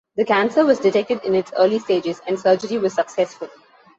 The 0.15 0.25
cancer 0.25 0.65
was 0.65 0.79
detected 0.79 1.23
in 1.23 1.35
its 1.35 1.51
early 1.55 1.77
stages, 1.77 2.21
and 2.25 2.39
surgery 2.39 2.79
was 2.79 2.95
successful. 2.95 3.49